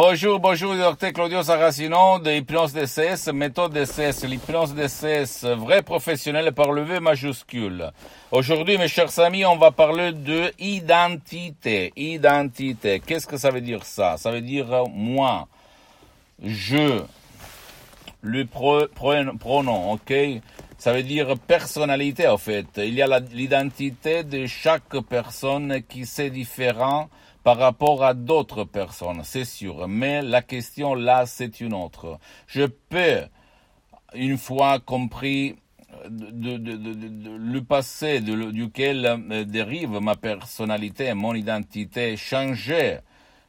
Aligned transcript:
Bonjour, 0.00 0.38
bonjour, 0.38 0.76
docteur 0.76 1.12
Claudio 1.12 1.42
Saracino 1.42 2.20
de 2.20 2.30
Hypnose 2.30 2.72
DCS, 2.72 3.32
méthode 3.32 3.72
DCS, 3.72 4.28
l'hypnose 4.28 4.72
DCS, 4.72 5.44
vrai 5.56 5.82
professionnel 5.82 6.52
par 6.52 6.70
le 6.70 6.82
V 6.82 7.00
majuscule. 7.00 7.90
Aujourd'hui, 8.30 8.78
mes 8.78 8.86
chers 8.86 9.18
amis, 9.18 9.44
on 9.44 9.56
va 9.56 9.72
parler 9.72 10.12
de 10.12 10.52
identité. 10.60 11.92
Identité. 11.96 13.00
Qu'est-ce 13.04 13.26
que 13.26 13.36
ça 13.36 13.50
veut 13.50 13.60
dire 13.60 13.84
ça? 13.84 14.16
Ça 14.18 14.30
veut 14.30 14.40
dire 14.40 14.84
moi, 14.88 15.48
je, 16.44 17.02
le 18.20 18.44
pronom, 18.46 19.94
ok? 19.94 20.14
Ça 20.78 20.92
veut 20.92 21.02
dire 21.02 21.36
personnalité, 21.40 22.28
en 22.28 22.38
fait. 22.38 22.66
Il 22.76 22.94
y 22.94 23.02
a 23.02 23.18
l'identité 23.32 24.22
de 24.22 24.46
chaque 24.46 24.96
personne 25.10 25.82
qui 25.88 26.06
c'est 26.06 26.30
différent 26.30 27.08
par 27.48 27.56
rapport 27.56 28.04
à 28.04 28.12
d'autres 28.12 28.64
personnes, 28.64 29.22
c'est 29.24 29.46
sûr. 29.46 29.88
Mais 29.88 30.20
la 30.20 30.42
question 30.42 30.94
là, 30.94 31.24
c'est 31.24 31.62
une 31.62 31.72
autre. 31.72 32.18
Je 32.46 32.64
peux, 32.64 33.22
une 34.12 34.36
fois 34.36 34.80
compris 34.80 35.56
le 36.10 37.60
passé 37.60 38.20
duquel 38.20 39.06
euh, 39.06 39.44
dérive 39.44 39.98
ma 39.98 40.14
personnalité, 40.14 41.14
mon 41.14 41.34
identité, 41.34 42.18
changer, 42.18 42.98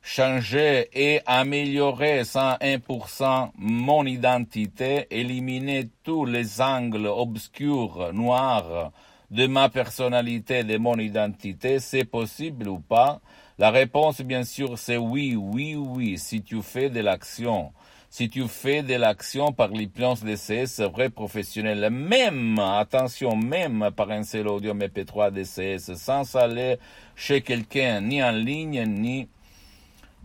changer 0.02 0.88
et 0.94 1.20
améliorer 1.26 2.22
101% 2.22 3.50
mon 3.58 4.06
identité, 4.06 5.08
éliminer 5.12 5.90
tous 6.06 6.24
les 6.24 6.62
angles 6.62 7.08
obscurs, 7.08 8.14
noirs 8.14 8.94
de 9.32 9.48
ma 9.48 9.70
personnalité, 9.70 10.64
de 10.64 10.78
mon 10.78 10.98
identité, 10.98 11.80
c'est 11.80 12.06
possible 12.06 12.68
ou 12.68 12.80
pas? 12.80 13.22
La 13.58 13.72
réponse, 13.72 14.22
bien 14.22 14.44
sûr, 14.44 14.78
c'est 14.78 14.98
oui, 14.98 15.36
oui, 15.36 15.76
oui, 15.76 16.18
si 16.18 16.42
tu 16.42 16.62
fais 16.62 16.90
de 16.90 17.02
l'action. 17.02 17.72
Si 18.12 18.28
tu 18.28 18.48
fais 18.48 18.82
de 18.82 18.96
l'action 18.96 19.52
par 19.52 19.68
l'hypnose 19.68 20.24
DCS 20.24 20.82
vrai 20.92 21.12
professionnel, 21.12 21.92
même, 21.92 22.58
attention, 22.58 23.36
même 23.36 23.92
par 23.96 24.10
un 24.10 24.24
seul 24.24 24.48
audio 24.48 24.74
MP3 24.74 25.32
DCS, 25.32 25.94
sans 25.96 26.36
aller 26.36 26.78
chez 27.16 27.42
quelqu'un, 27.42 28.02
ni 28.02 28.24
en 28.24 28.32
ligne, 28.32 28.84
ni 28.86 29.28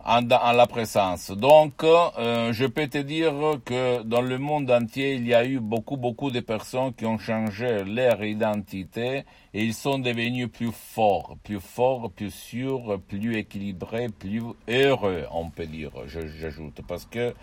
en, 0.05 0.21
la 0.53 0.67
présence. 0.67 1.31
Donc, 1.31 1.83
euh, 1.83 2.53
je 2.53 2.65
peux 2.65 2.87
te 2.87 2.99
dire 2.99 3.33
que 3.65 4.03
dans 4.03 4.21
le 4.21 4.37
monde 4.37 4.69
entier, 4.69 5.15
il 5.15 5.27
y 5.27 5.33
a 5.33 5.45
eu 5.45 5.59
beaucoup, 5.59 5.97
beaucoup 5.97 6.29
de 6.29 6.39
personnes 6.41 6.93
qui 6.93 7.05
ont 7.05 7.17
changé 7.17 7.83
leur 7.83 8.23
identité 8.23 9.23
et 9.53 9.63
ils 9.63 9.73
sont 9.73 9.97
devenus 9.97 10.49
plus 10.51 10.71
forts, 10.71 11.37
plus 11.43 11.59
forts, 11.59 12.11
plus 12.11 12.31
sûrs, 12.31 12.99
plus 13.07 13.35
équilibrés, 13.35 14.09
plus 14.09 14.43
heureux, 14.69 15.25
on 15.31 15.49
peut 15.49 15.65
dire, 15.65 15.91
j'ajoute. 16.05 16.81
Parce 16.87 17.05
que 17.05 17.33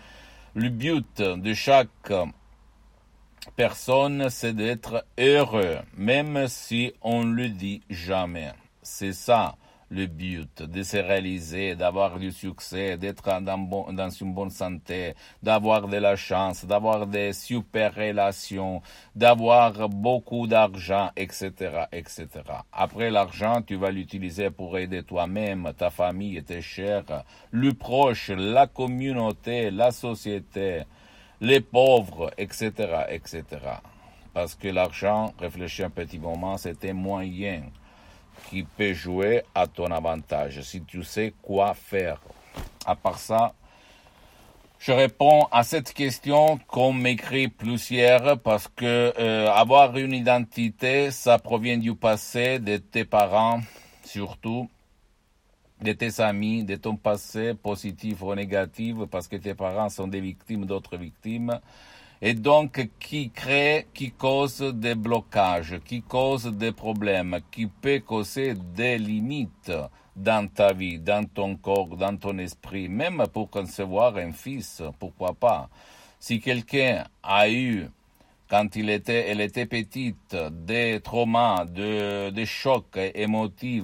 le 0.55 0.69
but 0.69 1.21
de 1.21 1.53
chaque 1.53 2.13
personne, 3.57 4.29
c'est 4.29 4.53
d'être 4.53 5.05
heureux, 5.19 5.79
même 5.97 6.47
si 6.47 6.93
on 7.01 7.25
ne 7.25 7.35
le 7.35 7.49
dit 7.49 7.81
jamais. 7.89 8.51
C'est 8.81 9.13
ça 9.13 9.55
le 9.89 10.07
but 10.07 10.63
de 10.63 10.83
se 10.83 10.97
réaliser, 10.97 11.75
d'avoir 11.75 12.17
du 12.17 12.31
succès, 12.31 12.97
d'être 12.97 13.23
dans, 13.41 14.09
une 14.09 14.33
bonne 14.33 14.49
santé, 14.49 15.13
d'avoir 15.41 15.87
de 15.87 15.97
la 15.97 16.15
chance, 16.15 16.65
d'avoir 16.65 17.07
des 17.07 17.33
super 17.33 17.93
relations, 17.93 18.81
d'avoir 19.15 19.89
beaucoup 19.89 20.47
d'argent, 20.47 21.11
etc., 21.15 21.85
etc. 21.91 22.27
Après 22.71 23.11
l'argent, 23.11 23.61
tu 23.61 23.75
vas 23.75 23.91
l'utiliser 23.91 24.49
pour 24.49 24.77
aider 24.77 25.03
toi-même, 25.03 25.71
ta 25.77 25.89
famille, 25.89 26.43
tes 26.43 26.61
chers, 26.61 27.23
le 27.51 27.73
proche, 27.73 28.29
la 28.29 28.67
communauté, 28.67 29.71
la 29.71 29.91
société, 29.91 30.83
les 31.41 31.61
pauvres, 31.61 32.31
etc., 32.37 32.71
etc. 33.09 33.43
Parce 34.33 34.55
que 34.55 34.67
l'argent, 34.67 35.33
réfléchis 35.37 35.83
un 35.83 35.91
petit 35.91 36.17
moment, 36.17 36.57
c'est 36.57 36.93
moyen 36.93 37.63
qui 38.49 38.63
peut 38.63 38.93
jouer 38.93 39.43
à 39.55 39.67
ton 39.67 39.91
avantage, 39.91 40.61
si 40.61 40.81
tu 40.83 41.03
sais 41.03 41.33
quoi 41.41 41.73
faire. 41.73 42.19
À 42.85 42.95
part 42.95 43.19
ça, 43.19 43.53
je 44.79 44.91
réponds 44.91 45.47
à 45.51 45.63
cette 45.63 45.93
question 45.93 46.59
qu'on 46.67 46.91
m'écrit 46.91 47.47
plusieurs 47.47 48.37
parce 48.39 48.67
que 48.67 49.13
euh, 49.17 49.49
avoir 49.49 49.95
une 49.97 50.13
identité, 50.13 51.09
ça 51.11 51.39
provient 51.39 51.77
du 51.77 51.95
passé, 51.95 52.59
de 52.59 52.77
tes 52.77 53.05
parents 53.05 53.61
surtout, 54.03 54.69
de 55.81 55.93
tes 55.93 56.19
amis, 56.21 56.63
de 56.63 56.75
ton 56.75 56.95
passé 56.95 57.53
positif 57.53 58.21
ou 58.21 58.35
négatif, 58.35 58.95
parce 59.09 59.27
que 59.27 59.37
tes 59.37 59.53
parents 59.53 59.89
sont 59.89 60.07
des 60.07 60.21
victimes 60.21 60.65
d'autres 60.65 60.97
victimes 60.97 61.59
et 62.25 62.35
donc 62.35 62.89
qui 62.99 63.31
crée, 63.31 63.87
qui 63.93 64.11
cause 64.11 64.61
des 64.61 64.95
blocages, 64.95 65.81
qui 65.83 66.01
cause 66.01 66.45
des 66.45 66.71
problèmes, 66.71 67.41
qui 67.51 67.67
peut 67.67 67.99
causer 67.99 68.53
des 68.53 68.97
limites 68.97 69.73
dans 70.15 70.47
ta 70.47 70.71
vie, 70.71 70.99
dans 70.99 71.25
ton 71.25 71.57
corps, 71.57 71.97
dans 71.97 72.15
ton 72.15 72.37
esprit, 72.37 72.87
même 72.87 73.25
pour 73.33 73.49
concevoir 73.49 74.15
un 74.15 74.31
fils, 74.31 74.81
pourquoi 74.99 75.33
pas. 75.33 75.67
Si 76.17 76.39
quelqu'un 76.39 77.03
a 77.21 77.49
eu, 77.49 77.89
quand 78.49 78.73
il 78.77 78.89
était, 78.89 79.29
elle 79.29 79.41
était 79.41 79.65
petite, 79.65 80.33
des 80.49 81.01
traumas, 81.03 81.65
des 81.65 82.45
chocs 82.45 82.99
émotifs, 83.15 83.83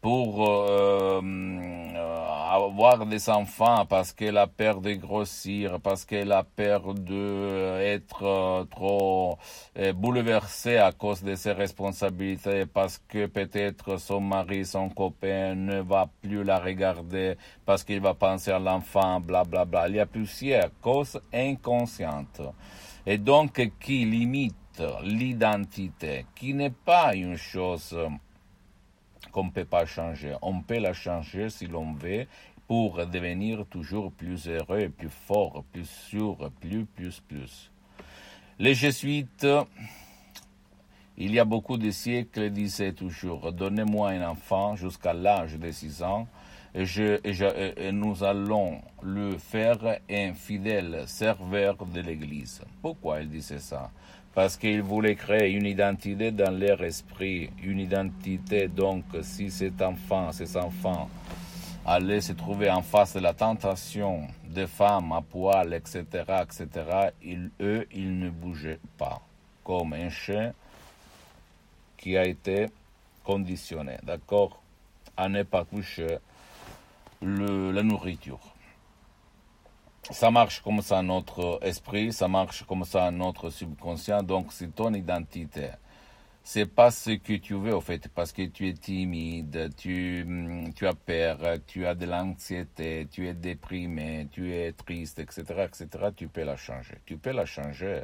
pour 0.00 0.48
euh, 0.48 1.20
euh, 1.22 2.26
avoir 2.50 3.04
des 3.04 3.28
enfants 3.28 3.84
parce 3.84 4.12
qu'elle 4.12 4.38
a 4.38 4.46
peur 4.46 4.80
de 4.80 4.94
grossir, 4.94 5.78
parce 5.80 6.06
qu'elle 6.06 6.32
a 6.32 6.42
peur 6.42 6.94
d'être 6.94 8.22
euh, 8.22 8.64
trop 8.64 9.38
bouleversée 9.94 10.78
à 10.78 10.92
cause 10.92 11.22
de 11.22 11.34
ses 11.34 11.52
responsabilités, 11.52 12.64
parce 12.64 12.98
que 13.08 13.26
peut-être 13.26 13.98
son 13.98 14.20
mari, 14.20 14.64
son 14.64 14.88
copain 14.88 15.54
ne 15.54 15.80
va 15.80 16.08
plus 16.22 16.44
la 16.44 16.58
regarder, 16.58 17.36
parce 17.66 17.84
qu'il 17.84 18.00
va 18.00 18.14
penser 18.14 18.50
à 18.50 18.58
l'enfant, 18.58 19.20
bla 19.20 19.44
bla 19.44 19.64
bla. 19.66 19.88
Il 19.88 19.96
y 19.96 20.00
a 20.00 20.06
plusieurs 20.06 20.70
causes 20.80 21.20
inconscientes. 21.32 22.40
Et 23.06 23.18
donc 23.18 23.70
qui 23.78 24.04
limite 24.04 24.54
l'identité, 25.02 26.24
qui 26.34 26.54
n'est 26.54 26.70
pas 26.70 27.14
une 27.14 27.36
chose 27.36 27.96
qu'on 29.32 29.44
ne 29.44 29.50
peut 29.50 29.64
pas 29.64 29.86
changer. 29.86 30.34
On 30.42 30.60
peut 30.60 30.78
la 30.78 30.92
changer 30.92 31.50
si 31.50 31.66
l'on 31.66 31.92
veut 31.92 32.26
pour 32.66 33.04
devenir 33.06 33.66
toujours 33.66 34.12
plus 34.12 34.48
heureux, 34.48 34.88
plus 34.88 35.08
fort, 35.08 35.64
plus 35.72 35.88
sûr, 35.88 36.50
plus, 36.60 36.84
plus, 36.84 37.20
plus. 37.20 37.70
Les 38.58 38.74
jésuites, 38.74 39.46
il 41.16 41.34
y 41.34 41.38
a 41.38 41.44
beaucoup 41.44 41.76
de 41.76 41.90
siècles, 41.90 42.50
disaient 42.50 42.92
toujours, 42.92 43.52
donnez-moi 43.52 44.10
un 44.10 44.28
enfant 44.28 44.76
jusqu'à 44.76 45.12
l'âge 45.12 45.58
de 45.58 45.70
6 45.70 46.02
ans, 46.02 46.28
et, 46.74 46.84
et, 47.24 47.92
nous 47.92 48.22
allons 48.22 48.80
le 49.02 49.36
faire 49.36 49.98
un 50.08 50.34
fidèle 50.34 51.02
serveur 51.06 51.76
de 51.84 52.00
l'Église. 52.00 52.62
Pourquoi 52.80 53.20
il 53.22 53.28
disait 53.28 53.58
ça? 53.58 53.90
Parce 54.34 54.56
qu'ils 54.56 54.82
voulaient 54.82 55.16
créer 55.16 55.50
une 55.50 55.66
identité 55.66 56.30
dans 56.30 56.56
leur 56.56 56.82
esprit, 56.82 57.50
une 57.62 57.80
identité 57.80 58.68
donc 58.68 59.04
si 59.22 59.50
cet 59.50 59.82
enfant, 59.82 60.32
ces 60.32 60.56
enfants 60.56 61.08
allaient 61.84 62.20
se 62.20 62.32
trouver 62.32 62.70
en 62.70 62.82
face 62.82 63.14
de 63.14 63.20
la 63.20 63.34
tentation 63.34 64.28
des 64.44 64.66
femmes 64.66 65.12
à 65.12 65.20
poil, 65.20 65.74
etc., 65.74 66.04
etc., 66.42 66.68
eux, 67.60 67.86
ils 67.92 68.18
ne 68.18 68.30
bougeaient 68.30 68.80
pas, 68.96 69.20
comme 69.64 69.94
un 69.94 70.10
chien 70.10 70.52
qui 71.96 72.16
a 72.16 72.24
été 72.24 72.66
conditionné, 73.24 73.96
d'accord, 74.02 74.62
à 75.16 75.28
ne 75.28 75.42
pas 75.42 75.64
toucher 75.64 76.18
la 77.22 77.82
nourriture 77.82 78.49
ça 80.10 80.30
marche 80.30 80.60
comme 80.60 80.82
ça 80.82 81.02
notre 81.02 81.60
esprit, 81.62 82.12
ça 82.12 82.28
marche 82.28 82.64
comme 82.64 82.84
ça 82.84 83.10
notre 83.10 83.50
subconscient, 83.50 84.22
donc 84.22 84.52
c'est 84.52 84.74
ton 84.74 84.92
identité. 84.92 85.70
C'est 86.42 86.66
pas 86.66 86.90
ce 86.90 87.10
que 87.10 87.34
tu 87.34 87.54
veux 87.54 87.74
au 87.74 87.80
fait, 87.80 88.08
parce 88.08 88.32
que 88.32 88.42
tu 88.46 88.68
es 88.68 88.72
timide, 88.72 89.70
tu, 89.76 90.24
mm, 90.26 90.72
tu 90.74 90.86
as 90.86 90.94
peur, 90.94 91.38
tu 91.66 91.86
as 91.86 91.94
de 91.94 92.06
l'anxiété, 92.06 93.06
tu 93.10 93.28
es 93.28 93.34
déprimé, 93.34 94.26
tu 94.32 94.52
es 94.52 94.72
triste, 94.72 95.18
etc., 95.20 95.66
etc. 95.66 96.08
Tu 96.16 96.28
peux 96.28 96.42
la 96.44 96.56
changer. 96.56 96.96
Tu 97.04 97.16
peux 97.18 97.32
la 97.32 97.44
changer. 97.44 98.02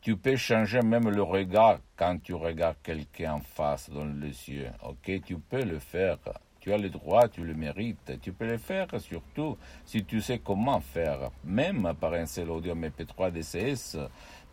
Tu 0.00 0.16
peux 0.16 0.36
changer 0.36 0.80
même 0.82 1.10
le 1.10 1.22
regard 1.22 1.80
quand 1.96 2.22
tu 2.22 2.34
regardes 2.34 2.76
quelqu'un 2.82 3.34
en 3.34 3.40
face 3.40 3.90
dans 3.90 4.04
les 4.04 4.48
yeux. 4.48 4.70
Ok, 4.84 5.10
tu 5.24 5.36
peux 5.36 5.64
le 5.64 5.78
faire. 5.80 6.18
Tu 6.66 6.72
as 6.72 6.78
le 6.78 6.90
droit, 6.90 7.28
tu 7.28 7.44
le 7.44 7.54
mérites. 7.54 8.20
Tu 8.20 8.32
peux 8.32 8.44
le 8.44 8.58
faire 8.58 8.88
surtout 8.98 9.56
si 9.84 10.04
tu 10.04 10.20
sais 10.20 10.40
comment 10.40 10.80
faire. 10.80 11.30
Même 11.44 11.94
par 12.00 12.12
un 12.14 12.26
seul 12.26 12.50
audio 12.50 12.74
MP3 12.74 13.30
DCS. 13.30 13.96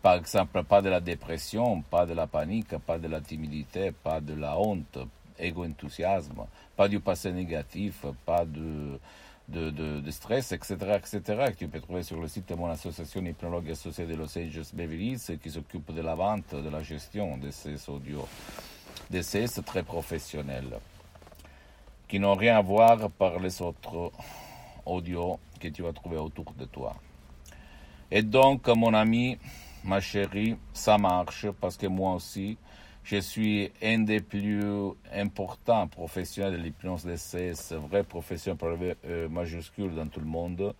Par 0.00 0.14
exemple, 0.14 0.62
pas 0.62 0.80
de 0.80 0.90
la 0.90 1.00
dépression, 1.00 1.82
pas 1.82 2.06
de 2.06 2.14
la 2.14 2.28
panique, 2.28 2.78
pas 2.86 2.98
de 3.00 3.08
la 3.08 3.20
timidité, 3.20 3.90
pas 3.90 4.20
de 4.20 4.34
la 4.34 4.56
honte, 4.56 4.96
égo-enthousiasme, 5.40 6.46
pas 6.76 6.86
du 6.86 7.00
passé 7.00 7.32
négatif, 7.32 8.04
pas 8.24 8.44
de 8.44 9.00
de, 9.48 9.70
de, 9.70 10.10
stress, 10.10 10.52
etc., 10.52 10.76
etc., 10.96 11.20
que 11.52 11.58
tu 11.58 11.68
peux 11.68 11.80
trouver 11.80 12.02
sur 12.02 12.18
le 12.18 12.28
site 12.28 12.48
de 12.48 12.54
mon 12.54 12.68
association 12.68 13.22
hypnologue 13.26 13.72
associée 13.72 14.06
de 14.06 14.14
Los 14.14 14.38
Angeles 14.38 14.70
Beverly 14.72 15.18
qui 15.42 15.50
s'occupe 15.50 15.92
de 15.92 16.00
la 16.00 16.14
vente, 16.14 16.54
de 16.54 16.70
la 16.70 16.82
gestion 16.82 17.36
de 17.36 17.50
ces 17.50 17.90
audios, 17.90 18.26
de 19.10 19.20
ces 19.20 19.46
très 19.62 19.82
professionnels, 19.82 20.78
qui 22.14 22.20
n'ont 22.20 22.34
rien 22.36 22.58
à 22.58 22.62
voir 22.62 23.10
par 23.10 23.40
les 23.40 23.60
autres 23.60 24.12
audios 24.86 25.40
que 25.58 25.66
tu 25.66 25.82
vas 25.82 25.92
trouver 25.92 26.16
autour 26.16 26.44
de 26.56 26.64
toi. 26.64 26.94
Et 28.08 28.22
donc, 28.22 28.68
mon 28.68 28.94
ami, 28.94 29.36
ma 29.82 29.98
chérie, 29.98 30.54
ça 30.72 30.96
marche 30.96 31.50
parce 31.60 31.76
que 31.76 31.88
moi 31.88 32.14
aussi, 32.14 32.56
je 33.02 33.16
suis 33.16 33.72
un 33.82 33.98
des 33.98 34.20
plus 34.20 34.62
importants 35.12 35.88
professionnels 35.88 36.52
de 36.52 36.58
l'hypnose 36.58 37.04
DCS, 37.04 37.72
vrai 37.72 38.04
professionnel 38.04 38.58
pour 38.58 38.68
le 38.68 38.96
euh, 39.06 39.28
majuscule 39.28 39.92
dans 39.96 40.06
tout 40.06 40.20
le 40.20 40.26
monde, 40.26 40.72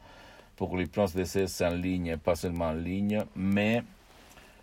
pour 0.54 0.76
l'hypnose 0.76 1.14
DCS 1.14 1.62
en 1.62 1.74
ligne, 1.74 2.16
pas 2.16 2.36
seulement 2.36 2.66
en 2.66 2.74
ligne, 2.74 3.24
mais 3.34 3.82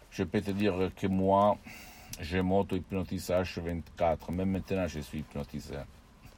je 0.09 0.23
peux 0.23 0.39
te 0.39 0.51
dire 0.51 0.89
que 0.95 1.07
moi, 1.07 1.57
je 2.21 2.37
m'auto-hypnotise 2.37 3.29
H24, 3.29 4.31
même 4.31 4.51
maintenant 4.51 4.87
je 4.87 5.01
suis 5.01 5.19
hypnotisé. 5.19 5.75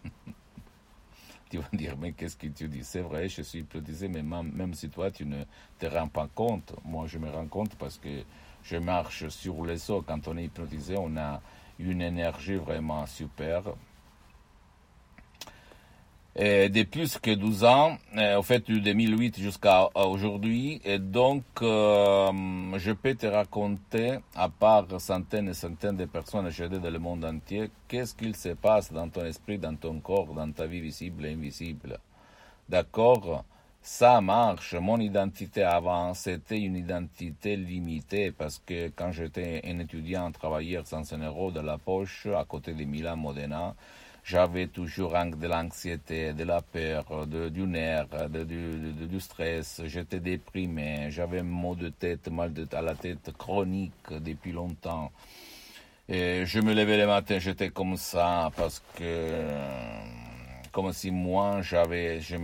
tu 1.49 1.57
vas 1.57 1.69
dire, 1.73 1.95
mais 1.97 2.11
qu'est-ce 2.13 2.37
que 2.37 2.47
tu 2.47 2.67
dis? 2.67 2.83
C'est 2.83 3.01
vrai, 3.01 3.29
je 3.29 3.41
suis 3.41 3.59
hypnotisé, 3.59 4.07
mais 4.07 4.23
même 4.23 4.73
si 4.73 4.89
toi, 4.89 5.11
tu 5.11 5.25
ne 5.25 5.43
te 5.79 5.85
rends 5.85 6.07
pas 6.07 6.27
compte, 6.33 6.73
moi 6.83 7.07
je 7.07 7.17
me 7.17 7.29
rends 7.29 7.47
compte 7.47 7.75
parce 7.75 7.97
que 7.97 8.23
je 8.63 8.77
marche 8.77 9.27
sur 9.29 9.65
les 9.65 9.91
eaux. 9.91 10.01
Quand 10.01 10.27
on 10.27 10.37
est 10.37 10.45
hypnotisé, 10.45 10.95
on 10.97 11.15
a 11.17 11.41
une 11.79 12.01
énergie 12.01 12.55
vraiment 12.55 13.05
super. 13.05 13.63
Et 16.35 16.69
de 16.69 16.81
plus 16.81 17.19
que 17.19 17.29
12 17.35 17.63
ans, 17.63 17.97
euh, 18.17 18.39
au 18.39 18.41
fait 18.41 18.67
de 18.67 18.79
2008 18.79 19.39
jusqu'à 19.39 19.87
aujourd'hui, 19.93 20.81
et 20.83 20.97
donc 20.97 21.43
euh, 21.61 22.31
je 22.77 22.91
peux 22.91 23.13
te 23.13 23.27
raconter, 23.27 24.17
à 24.35 24.49
part 24.49 24.87
centaines 24.99 25.49
et 25.49 25.53
centaines 25.53 25.97
de 25.97 26.05
personnes 26.05 26.47
aidées 26.47 26.79
dans 26.79 26.89
le 26.89 26.97
monde 26.97 27.23
entier, 27.23 27.69
qu'est-ce 27.87 28.15
qu'il 28.15 28.35
se 28.35 28.49
passe 28.49 28.91
dans 28.91 29.09
ton 29.09 29.25
esprit, 29.25 29.59
dans 29.59 29.75
ton 29.75 29.99
corps, 29.99 30.33
dans 30.33 30.51
ta 30.51 30.65
vie 30.65 30.81
visible 30.81 31.27
et 31.27 31.33
invisible? 31.33 31.99
D'accord? 32.67 33.45
Ça 33.85 34.19
marche. 34.21 34.73
Mon 34.73 34.99
identité 34.99 35.61
avant, 35.61 36.15
c'était 36.15 36.59
une 36.59 36.77
identité 36.77 37.57
limitée 37.57 38.31
parce 38.31 38.57
que 38.65 38.87
quand 38.95 39.11
j'étais 39.11 39.61
un 39.65 39.77
étudiant 39.77 40.31
travailleur 40.31 40.87
sans 40.87 41.13
un 41.13 41.19
euro 41.19 41.51
de 41.51 41.59
la 41.59 41.77
poche 41.77 42.25
à 42.25 42.45
côté 42.45 42.73
de 42.73 42.85
Milan 42.85 43.17
Modena, 43.17 43.75
j'avais 44.23 44.67
toujours 44.67 45.11
de 45.11 45.47
l'anxiété, 45.47 46.33
de 46.33 46.43
la 46.43 46.61
peur, 46.61 47.27
de, 47.27 47.49
du 47.49 47.63
nerf, 47.63 48.07
de, 48.29 48.43
du 48.43 49.19
stress. 49.19 49.81
J'étais 49.85 50.19
déprimé, 50.19 51.11
j'avais 51.11 51.43
maux 51.43 51.75
de 51.75 51.89
tête, 51.89 52.29
mal 52.29 52.53
de, 52.53 52.67
à 52.73 52.81
la 52.81 52.95
tête 52.95 53.31
chronique 53.37 54.11
depuis 54.11 54.51
longtemps. 54.51 55.11
Et 56.07 56.45
je 56.45 56.59
me 56.59 56.73
levais 56.73 56.97
le 56.97 57.07
matin, 57.07 57.39
j'étais 57.39 57.69
comme 57.69 57.97
ça 57.97 58.51
parce 58.55 58.81
que 58.95 59.29
comme 60.73 60.91
si 60.91 61.11
moi 61.11 61.61
j'avais 61.61 62.19
je, 62.19 62.35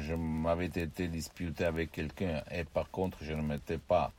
je, 0.00 0.14
m'avais 0.14 0.66
été 0.66 1.08
disputé 1.08 1.64
avec 1.64 1.90
quelqu'un 1.90 2.42
et 2.50 2.64
par 2.64 2.90
contre 2.90 3.18
je 3.22 3.32
ne 3.32 3.42
m'étais 3.42 3.76
pas 3.76 4.12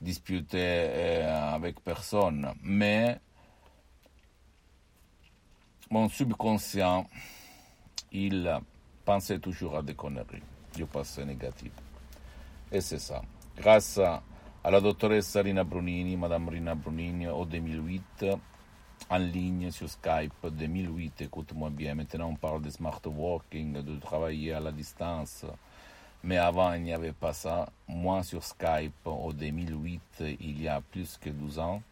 disputé 0.00 0.58
euh, 0.60 1.54
avec 1.54 1.80
personne 1.80 2.52
mais 2.62 3.18
mon 5.90 6.08
subconscient 6.08 7.06
il 8.12 8.60
pensait 9.04 9.38
toujours 9.38 9.76
à 9.76 9.82
des 9.82 9.94
conneries 9.94 10.42
du 10.74 10.84
passé 10.86 11.24
négatif 11.24 11.72
et 12.72 12.80
c'est 12.80 12.98
ça 12.98 13.22
grâce 13.56 13.98
à, 13.98 14.22
la 14.64 14.80
doctoresse 14.80 15.36
Rina 15.36 15.64
Brunini 15.64 16.16
madame 16.16 16.48
Rina 16.48 16.74
Brunini 16.74 17.28
en 17.28 17.44
2008 17.44 18.26
en 19.10 19.18
ligne 19.18 19.70
sur 19.70 19.88
Skype 19.88 20.32
2008, 20.50 21.22
écoute-moi 21.22 21.70
bien. 21.70 21.94
Maintenant, 21.94 22.30
on 22.30 22.34
parle 22.34 22.62
de 22.62 22.70
smart 22.70 23.00
working, 23.04 23.74
de 23.74 23.96
travailler 24.00 24.52
à 24.52 24.60
la 24.60 24.72
distance. 24.72 25.44
Mais 26.24 26.38
avant, 26.38 26.72
il 26.72 26.82
n'y 26.82 26.92
avait 26.92 27.12
pas 27.12 27.32
ça. 27.32 27.68
Moi, 27.86 28.22
sur 28.24 28.42
Skype, 28.42 29.06
en 29.06 29.30
2008, 29.30 30.24
il 30.40 30.60
y 30.60 30.68
a 30.68 30.80
plus 30.80 31.18
que 31.18 31.30
12 31.30 31.58
ans, 31.60 31.82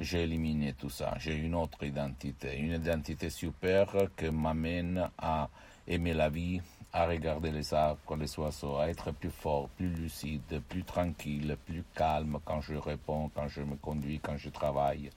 j'ai 0.00 0.22
éliminé 0.22 0.72
tout 0.72 0.90
ça. 0.90 1.14
J'ai 1.18 1.36
une 1.36 1.54
autre 1.54 1.84
identité, 1.84 2.56
une 2.58 2.72
identité 2.72 3.30
super 3.30 3.86
qui 4.16 4.30
m'amène 4.30 5.08
à 5.18 5.48
aimer 5.86 6.14
la 6.14 6.28
vie, 6.28 6.60
à 6.92 7.06
regarder 7.06 7.52
les 7.52 7.72
arbres, 7.72 8.16
les 8.16 8.38
oiseaux, 8.38 8.78
à 8.78 8.88
être 8.88 9.12
plus 9.12 9.30
fort, 9.30 9.68
plus 9.68 9.90
lucide, 9.90 10.60
plus 10.68 10.82
tranquille, 10.82 11.56
plus 11.64 11.84
calme 11.94 12.38
quand 12.44 12.60
je 12.60 12.74
réponds, 12.74 13.30
quand 13.34 13.46
je 13.46 13.60
me 13.60 13.76
conduis, 13.76 14.18
quand 14.18 14.36
je 14.36 14.48
travaille 14.48 15.10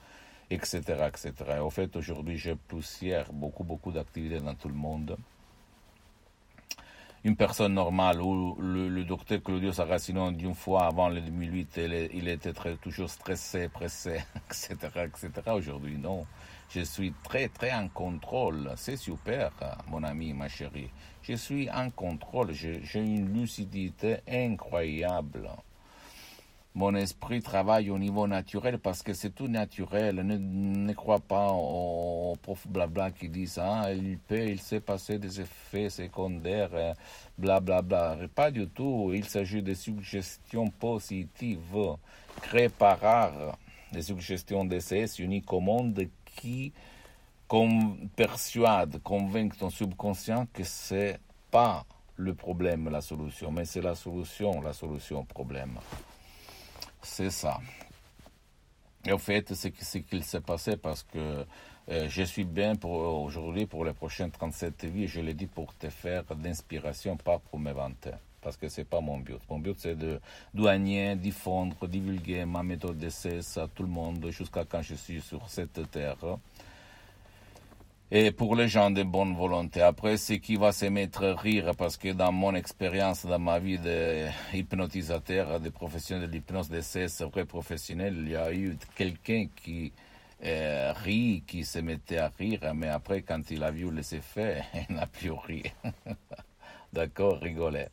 etc., 0.53 0.81
etc. 1.07 1.33
au 1.61 1.69
fait, 1.69 1.95
aujourd'hui, 1.95 2.37
j'ai 2.37 2.55
poussière 2.55 3.31
beaucoup, 3.31 3.63
beaucoup 3.63 3.91
d'activités 3.91 4.39
dans 4.39 4.55
tout 4.55 4.67
le 4.67 4.75
monde. 4.75 5.17
Une 7.25 7.37
personne 7.37 7.75
normale, 7.75 8.21
ou 8.21 8.57
le, 8.59 9.03
docteur 9.05 9.41
Claudio 9.41 9.71
Saracino, 9.71 10.31
d'une 10.31 10.53
fois 10.53 10.87
avant 10.87 11.07
le 11.07 11.21
2008, 11.21 11.79
il, 12.13 12.27
était 12.27 12.51
toujours 12.81 13.09
stressé, 13.09 13.69
pressé, 13.69 14.21
etc., 14.49 14.75
etc. 15.05 15.31
Aujourd'hui, 15.53 15.97
non. 15.97 16.25
Je 16.69 16.81
suis 16.81 17.13
très, 17.23 17.47
très 17.47 17.71
en 17.71 17.87
contrôle. 17.87 18.71
C'est 18.75 18.97
super, 18.97 19.51
mon 19.87 20.03
ami, 20.03 20.33
ma 20.33 20.49
chérie. 20.49 20.89
Je 21.21 21.35
suis 21.35 21.71
en 21.71 21.91
contrôle. 21.91 22.51
J'ai 22.51 22.81
une 22.95 23.33
lucidité 23.33 24.17
incroyable 24.27 25.49
mon 26.75 26.95
esprit 26.95 27.41
travaille 27.41 27.91
au 27.91 27.99
niveau 27.99 28.27
naturel 28.27 28.79
parce 28.79 29.03
que 29.03 29.13
c'est 29.13 29.29
tout 29.29 29.47
naturel. 29.47 30.15
Ne, 30.15 30.37
ne 30.37 30.93
crois 30.93 31.19
pas 31.19 31.51
aux, 31.51 32.35
profs 32.41 32.67
blabla 32.67 33.11
qui 33.11 33.29
disent 33.29 33.59
ah, 33.61 33.91
il 33.93 34.17
peut, 34.17 34.47
il 34.49 34.59
s'est 34.59 34.79
passé 34.79 35.19
des 35.19 35.41
effets 35.41 35.89
secondaires, 35.89 36.95
blablabla. 37.37 37.81
Bla, 37.81 38.15
bla. 38.15 38.27
Pas 38.27 38.49
du 38.49 38.67
tout. 38.67 39.11
Il 39.13 39.25
s'agit 39.25 39.61
de 39.61 39.73
suggestions 39.73 40.69
positives 40.69 41.95
créées 42.41 42.69
par 42.69 42.99
rare, 42.99 43.57
des 43.91 44.01
suggestions 44.01 44.65
DCS 44.65 45.19
uniques 45.19 45.51
au 45.53 45.59
monde 45.59 46.07
qui 46.25 46.73
persuadent, 48.15 48.99
convainquent 49.03 49.57
ton 49.57 49.69
subconscient 49.69 50.47
que 50.51 50.63
c'est 50.63 51.19
pas 51.51 51.85
le 52.15 52.33
problème, 52.33 52.89
la 52.89 53.01
solution, 53.01 53.51
mais 53.51 53.65
c'est 53.65 53.81
la 53.81 53.95
solution, 53.95 54.61
la 54.61 54.73
solution 54.73 55.19
au 55.19 55.23
problème. 55.23 55.77
C'est 57.03 57.29
ça. 57.29 57.59
Et 59.05 59.11
au 59.11 59.17
fait, 59.17 59.53
c'est 59.53 59.75
ce 59.83 59.97
qu'il 59.97 60.23
s'est 60.23 60.41
passé 60.41 60.77
parce 60.77 61.03
que 61.03 61.45
euh, 61.89 62.07
je 62.07 62.23
suis 62.23 62.45
bien 62.45 62.75
pour 62.75 62.91
aujourd'hui, 62.91 63.65
pour 63.65 63.83
les 63.83 63.91
prochaines 63.91 64.31
37 64.31 64.85
vies, 64.85 65.07
je 65.07 65.19
l'ai 65.19 65.33
dit 65.33 65.47
pour 65.47 65.75
te 65.75 65.89
faire 65.89 66.23
d'inspiration, 66.23 67.17
pas 67.17 67.39
pour 67.39 67.59
me 67.59 67.71
vanter. 67.73 68.11
Parce 68.41 68.55
que 68.55 68.69
c'est 68.69 68.85
pas 68.85 69.01
mon 69.01 69.19
but. 69.19 69.39
Mon 69.49 69.59
but, 69.59 69.75
c'est 69.77 69.95
de 69.95 70.19
douanier, 70.53 71.15
diffondre, 71.15 71.87
divulguer 71.87 72.45
ma 72.45 72.63
méthode 72.63 72.97
d'essai 72.97 73.39
à 73.57 73.67
tout 73.67 73.83
le 73.83 73.89
monde 73.89 74.29
jusqu'à 74.29 74.63
quand 74.63 74.81
je 74.81 74.95
suis 74.95 75.21
sur 75.21 75.49
cette 75.49 75.91
terre 75.91 76.17
et 78.11 78.31
pour 78.31 78.55
les 78.55 78.67
gens 78.67 78.91
de 78.91 79.03
bonne 79.03 79.35
volonté. 79.35 79.81
Après, 79.81 80.17
ce 80.17 80.33
qui 80.33 80.55
va 80.55 80.71
se 80.71 80.85
mettre 80.85 81.23
à 81.25 81.35
rire, 81.35 81.71
parce 81.77 81.97
que 81.97 82.09
dans 82.09 82.31
mon 82.31 82.53
expérience, 82.55 83.25
dans 83.25 83.39
ma 83.39 83.59
vie 83.59 83.79
d'hypnotisateur, 83.79 85.59
de 85.59 85.69
professionnel 85.69 86.27
de 86.27 86.31
l'hypnose 86.31 86.69
d'essai, 86.69 87.07
vrai 87.31 87.45
professionnel, 87.45 88.15
il 88.19 88.29
y 88.29 88.35
a 88.35 88.53
eu 88.53 88.77
quelqu'un 88.95 89.47
qui 89.55 89.91
euh, 90.45 90.93
rit, 90.93 91.43
qui 91.47 91.63
se 91.63 91.79
mettait 91.79 92.17
à 92.17 92.31
rire, 92.37 92.73
mais 92.75 92.89
après, 92.89 93.21
quand 93.21 93.49
il 93.49 93.63
a 93.63 93.71
vu 93.71 93.89
les 93.91 94.15
effets, 94.15 94.63
il 94.89 94.95
n'a 94.95 95.07
plus 95.07 95.31
ri. 95.31 95.63
D'accord, 96.93 97.39
rigoler. 97.39 97.87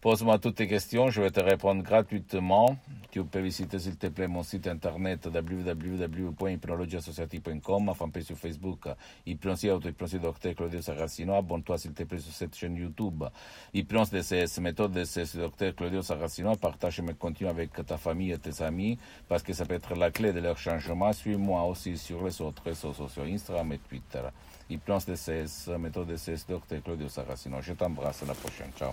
Pose-moi 0.00 0.38
toutes 0.38 0.54
tes 0.56 0.66
questions, 0.66 1.10
je 1.10 1.20
vais 1.22 1.30
te 1.30 1.40
répondre 1.40 1.82
gratuitement. 1.82 2.76
Tu 3.10 3.24
peux 3.24 3.40
visiter 3.40 3.78
s'il 3.78 3.96
te 3.96 4.08
plaît 4.08 4.28
mon 4.28 4.42
site 4.42 4.66
internet 4.66 5.26
www.hypnologieassociative.com, 5.26 7.94
fanpage 7.94 8.24
sur 8.24 8.36
Facebook, 8.36 8.88
Hypnose 9.24 9.64
Auto, 9.66 9.88
Hypnose 9.88 10.20
Docteur 10.20 10.54
Claudio 10.54 10.82
Saracino. 10.82 11.32
Abonne-toi 11.34 11.78
s'il 11.78 11.92
te 11.92 12.02
plaît 12.02 12.18
sur 12.18 12.32
cette 12.32 12.54
chaîne 12.54 12.76
YouTube. 12.76 13.24
Hypnose 13.72 14.10
DCS, 14.10 14.60
méthode 14.60 14.92
DCS, 14.92 15.36
Docteur 15.36 15.74
Claudio 15.74 16.02
Saracino. 16.02 16.54
Partage 16.56 17.00
mes 17.00 17.14
contenus 17.14 17.48
avec 17.48 17.72
ta 17.86 17.96
famille 17.96 18.32
et 18.32 18.38
tes 18.38 18.62
amis 18.62 18.98
parce 19.28 19.42
que 19.42 19.54
ça 19.54 19.64
peut 19.64 19.74
être 19.74 19.94
la 19.94 20.10
clé 20.10 20.32
de 20.32 20.40
leur 20.40 20.58
changement. 20.58 21.12
Suis-moi 21.12 21.62
aussi 21.64 21.96
sur 21.96 22.22
les 22.24 22.42
autres 22.42 22.64
réseaux 22.64 22.92
sociaux, 22.92 23.22
Instagram 23.24 23.72
et 23.72 23.78
Twitter. 23.78 24.22
Hypnose 24.68 25.06
DCS, 25.06 25.68
méthode 25.78 26.08
DCS, 26.08 26.46
Docteur 26.48 26.82
Claudio 26.82 27.08
Saracino. 27.08 27.62
Je 27.62 27.72
t'embrasse, 27.72 28.22
à 28.22 28.26
la 28.26 28.34
prochaine. 28.34 28.70
Ciao. 28.76 28.92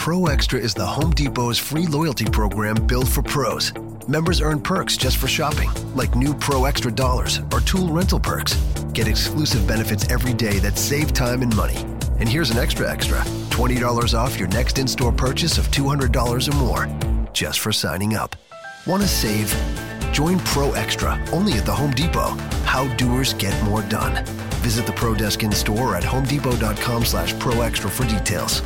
Pro 0.00 0.28
Extra 0.28 0.58
is 0.58 0.72
the 0.72 0.86
Home 0.86 1.10
Depot's 1.10 1.58
free 1.58 1.86
loyalty 1.86 2.24
program 2.24 2.86
built 2.86 3.06
for 3.06 3.20
pros. 3.20 3.74
Members 4.08 4.40
earn 4.40 4.58
perks 4.58 4.96
just 4.96 5.18
for 5.18 5.28
shopping, 5.28 5.68
like 5.94 6.14
new 6.14 6.32
Pro 6.32 6.64
Extra 6.64 6.90
dollars 6.90 7.40
or 7.52 7.60
tool 7.60 7.86
rental 7.92 8.18
perks. 8.18 8.54
Get 8.94 9.08
exclusive 9.08 9.68
benefits 9.68 10.08
every 10.08 10.32
day 10.32 10.58
that 10.60 10.78
save 10.78 11.12
time 11.12 11.42
and 11.42 11.54
money. 11.54 11.76
And 12.18 12.26
here's 12.26 12.50
an 12.50 12.56
extra 12.56 12.90
extra 12.90 13.20
$20 13.50 14.18
off 14.18 14.38
your 14.38 14.48
next 14.48 14.78
in 14.78 14.88
store 14.88 15.12
purchase 15.12 15.58
of 15.58 15.70
$200 15.70 16.48
or 16.48 16.56
more 16.56 17.28
just 17.34 17.60
for 17.60 17.70
signing 17.70 18.14
up. 18.14 18.34
Want 18.86 19.02
to 19.02 19.08
save? 19.08 19.54
Join 20.12 20.38
Pro 20.38 20.72
Extra 20.72 21.22
only 21.30 21.52
at 21.58 21.66
the 21.66 21.74
Home 21.74 21.90
Depot. 21.90 22.30
How 22.64 22.88
doers 22.96 23.34
get 23.34 23.52
more 23.64 23.82
done. 23.82 24.24
Visit 24.62 24.86
the 24.86 24.92
Pro 24.92 25.14
Desk 25.14 25.42
in 25.42 25.52
store 25.52 25.94
at 25.94 26.02
homedepot.com 26.02 27.04
slash 27.04 27.38
pro 27.38 27.60
extra 27.60 27.90
for 27.90 28.04
details. 28.06 28.62